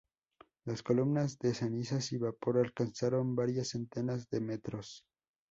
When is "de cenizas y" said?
1.37-2.17